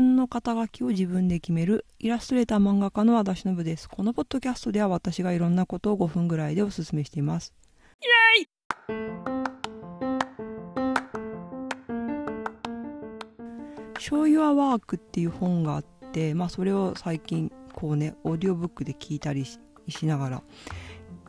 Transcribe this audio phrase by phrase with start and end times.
[0.00, 3.86] 分の肩書きを自分で決めるイラストレーター漫画家の足立信です。
[3.86, 7.52] このポッドキャストでは私がいろんなことを5分ぐらいでお勧めしています。
[8.00, 8.48] イエーイ
[13.92, 19.60] 醤油はワークっていう本があって、まあ、それを最近こうねオーディオブックで聞いたりし
[20.06, 20.42] ながら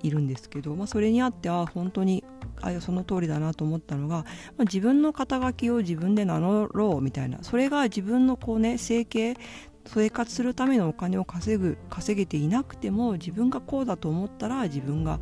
[0.02, 2.24] いるんですけど、まあ、それにあっては本当に
[2.62, 9.36] あその通りだなと思ったのが、まあ、自分の肩書きを自分で名乗ろうみたいなそれが自分のこうね生計
[9.86, 15.20] 生活するためのお金を稼ぐ稼げていなくても自分がこうだと思ったら自分が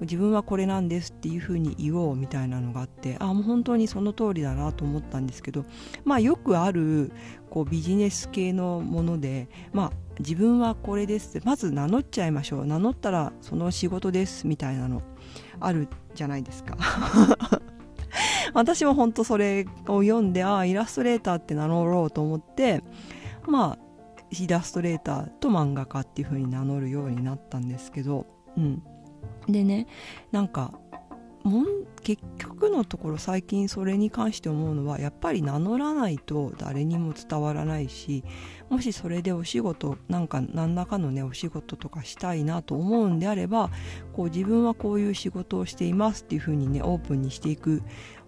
[0.00, 5.64] 自分はこれなんですっていうふうに言おうみたいなのがあってあもう本当にその通りだなと思ったんですけど
[6.04, 7.12] まあよくある
[7.50, 12.66] こうビジネス系のものでまあ自分はこれですってまず名乗っちゃいましょう。
[12.66, 15.02] 名乗ったらその仕事ですみたいなの。
[15.60, 16.76] あるじゃないですか。
[18.54, 22.82] 私も本当それを読んでああイラストレーターって名乗ろうと思って
[23.46, 23.78] まあ
[24.30, 28.82] イラストレーターと漫画家っていう風に名乗るようになったんですけどうん。
[29.48, 29.86] でね
[30.32, 30.72] なんか
[31.46, 38.24] もん結局のところ最近それに関して思うのはやっぱり名乗らないと誰にも伝わらないし
[38.68, 43.70] もしそれでお仕事なんか何らかのねお仕事とかしたいなと思うんであれば
[44.12, 47.82] こう自分はこういう仕事をしていますっていうふうにねオープンにしていく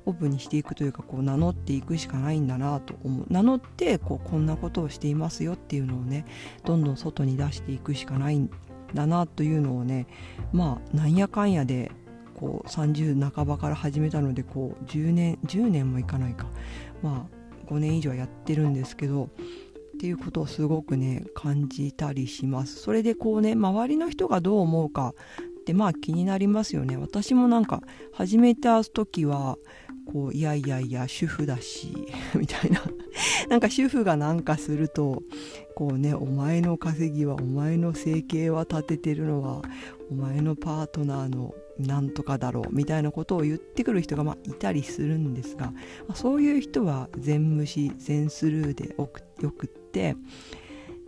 [0.07, 3.27] オープンにしていくというかこう名乗っていくしかないんだなと思う。
[3.29, 6.25] 名乗ってこうこんなことをしていますよっていうのをね
[6.65, 8.51] どんどん外に出していくしかないん
[8.95, 10.07] だなというのをね
[10.53, 11.93] まあなんやかんやで
[12.39, 16.47] こう30半ばから始めたのでこう10年10年もいかないか。
[17.03, 17.39] まあ
[17.73, 19.29] 5年以上やってるんですけどっ
[20.01, 22.77] ていうことをすごくね感じたりします。
[22.77, 25.15] それでこうね周りの人がどう思うか
[25.61, 26.97] ってまあ気になりますよね。
[26.97, 29.57] 私もなんか始めた時は
[30.13, 31.93] こういやいやいや主婦だし
[32.39, 32.83] みたいな。
[33.49, 35.23] なんか主婦がなんかすると
[35.75, 39.63] こうねお前の稼ぎはお前の生計は立ててるのは
[40.11, 45.75] お前のパートナーのなんとかだろうみたいなことを言ってくる人がまあいたりするんですが、ま
[46.11, 50.17] あ、そういう人は全無視全スルーでよくって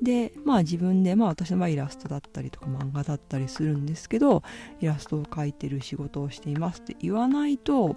[0.00, 4.42] でまあ自分でまあ私のイラストだったりとか漫画だったりするんですけど
[4.80, 7.96] イラストを描いてる仕事をしていますって言わないと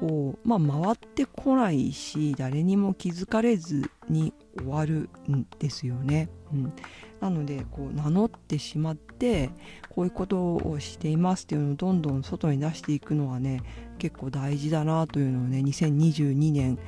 [0.00, 6.28] こう、まあ、回ってこないし誰にも気づかれずに終わるんですよね。
[6.52, 6.72] うん、
[7.20, 9.50] なのでこう名乗ってしまって
[9.90, 13.62] こういうことをしていますっていうのをどんどん外に出していくのはね
[13.98, 16.78] 結構大事だなというのをね2022年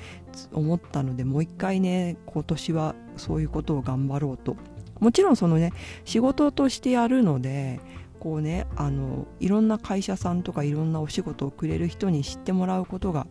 [0.53, 4.57] 思ったのでもう一回ね今年はそういうことを頑張ろうと
[5.01, 5.73] もちろんそのね
[6.05, 7.81] 仕事としてやるので
[8.21, 13.27] こうねあのいろんな会社さんとかいろんなお仕事をくれる人に知ってもらうことが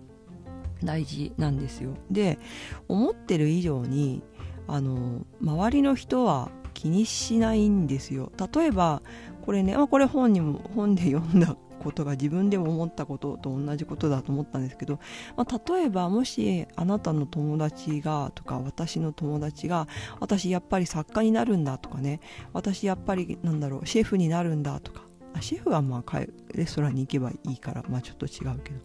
[0.83, 1.95] 大事なんですよ。
[2.09, 2.39] で
[2.87, 4.23] 思ってる以上に
[4.67, 8.31] あの周りの人は気にしないんですよ。
[8.53, 9.01] 例えば
[9.45, 14.97] これね、まあ、これ本にも本で読んだことが自分でも思ったことと同じことだと思ったんですけど、
[15.35, 19.89] まあ、例えばもしあなたの友達がとか私の友達が
[20.21, 22.21] 私やっぱり作家になるんだとかね
[22.53, 25.01] 私やっぱりなんだろうシェフになるんだとか
[25.41, 26.19] シェフはまあ
[26.53, 28.79] レストランに行けばいいから、まあ、ちょっと違うけど、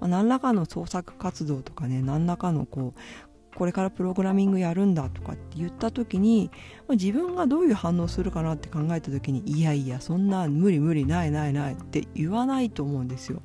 [0.00, 6.50] まあ、何らかの創作活動とかね何らかのこうこれからプログラミングやるんだとかって言った時に、
[6.90, 13.42] 自分がどういう反応するかなって考えた時にいやいやそんな無理無理ないないないって言わないと思うんですよ。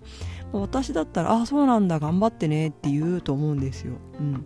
[0.54, 3.94] 私だったらああそうなんだ頑張ってねって言うと思うんですよ。
[4.20, 4.46] うん、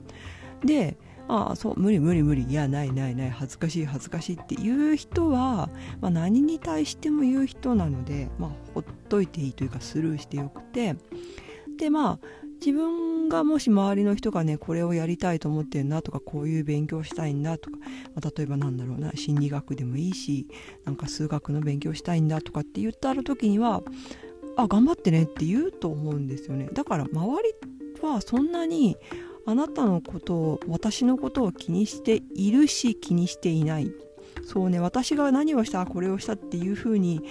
[0.65, 5.69] でああそう無理無理無理いやないないない恥ずかしい恥ずかしいっていう人は、
[6.01, 10.95] まあ、何に対しても言う人なので、まあ、ほっといていいというかスルーしてよくて
[11.77, 12.19] でまあ
[12.63, 17.77] 自分がもし周りの人がねこれをやりたいと思ってるなとかこういう勉強したいんだとか、
[18.15, 20.47] まあ、例えばなんだろうな心理学でもいいし
[20.85, 23.81] なんか数学の勉強したいんだとかって言ったある時には
[24.57, 26.69] あ頑張ってねって言うと思うんですよね。
[26.73, 28.97] だから周りはそんなに
[29.45, 33.91] あなたのことを私のことを気にしているし気にしていない。
[34.43, 37.21] そうね私が何をしたこれをしたっていうふうに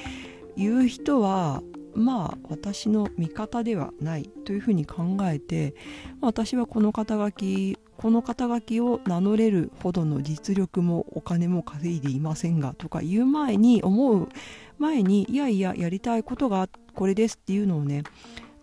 [0.56, 1.62] 言う人は
[2.00, 5.75] まあ私の味方ではないというふうに考えて
[6.20, 14.29] 私はこの肩書きこの肩書きを名乗れるほどの実力もお金も稼いでいませんがとか言う前に思う
[14.79, 18.02] 前にいやいややりたいことがこれですっていうのをね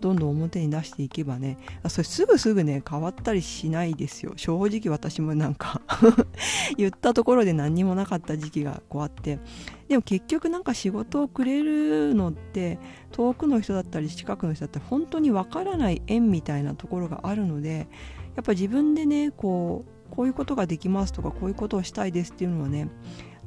[0.01, 1.57] どんどん表に出していけばね
[1.87, 4.33] それすぐすぐね変わったりしないですよ。
[4.35, 5.76] 正直私もなんか
[6.77, 9.39] 言ったところで何にもなかった時期がこうあって。
[9.87, 12.77] でも結局なんか仕事をくれるのって
[13.11, 17.87] 遠くの人だったり近くの人だったり本当にわからない縁みたいなところがあるので
[18.35, 22.89] やっぱ自分でねこうこういうことができますとかこういうことをしたいですっていうのはね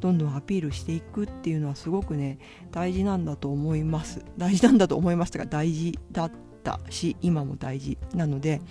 [0.01, 2.39] どんどんアピールしていくっていうのはすごくね
[2.71, 4.25] 大事なんだと思います。
[4.39, 6.33] 大事なんだと思いますが大事だっ
[6.65, 8.63] たし今も大事なので、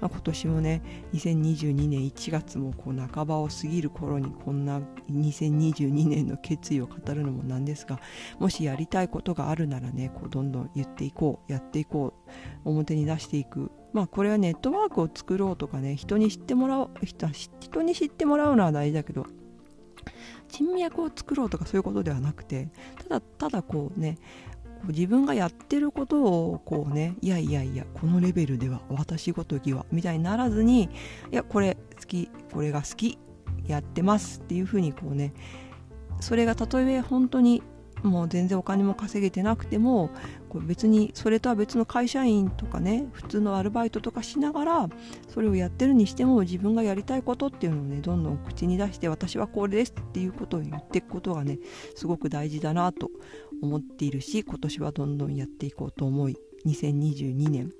[0.00, 0.82] 今年もね
[1.14, 8.00] 2022年1月もこう半ばを過ぎる頃にこんな2022年の決意を語るのもなんですが
[8.38, 12.14] もしやりたいことがあるならねこうどんどん言っていこうやっていこ
[12.64, 13.70] う表に出していく。
[13.92, 17.26] まあこれはネットワークを作ろうとかね人に知ってもらう人
[17.80, 19.24] に知ってもらうのは大事だけど
[20.48, 24.18] 人脈を作ろうとかそういうことではなくてただただこうね
[24.88, 30.88] 自分がやってることをこうねいやいやいやこのレベルでは私ごときはみたいにならずにい
[31.30, 33.18] やこれ好きこれが好き
[33.66, 35.32] やってますっていうふうにこうね
[36.20, 37.62] それがたとえ本当に
[38.02, 40.10] もう全然お金も稼げてなくても
[40.48, 44.88] こう別にそれとは別の会社員とかね普通のアルバイトとかしながら
[45.28, 51.58] それをやってるにしても自分がやりたいことっていうのをねどんどん口に出して私はこれですっていうことを言っていくことがね
[51.94, 53.10] すごく大事だなと
[53.62, 57.72] 思っているし今年はどんどんやっていこうと思い2022年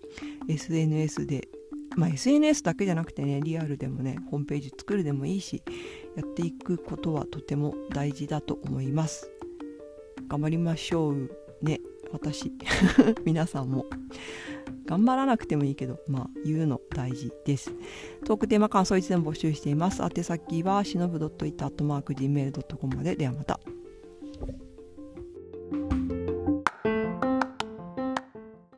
[0.48, 1.48] SNS で
[1.96, 5.62] まあ、SNS だけじゃなくてねリアルでもねホームページ作るでもいいし
[6.14, 9.30] やっていくことはとても大事だと思います。
[10.28, 11.30] 頑張りましょう
[11.62, 11.80] ね。
[12.12, 12.52] 私。
[13.24, 13.86] 皆さんも。
[14.86, 17.72] 頑張らなくてもいいけどまあ言うの大事です。
[18.24, 20.02] トークテーマ感想いつでも募集しています。
[20.02, 23.16] 宛先はしのぶ .it.gmail.com まで。
[23.16, 23.58] ではまた。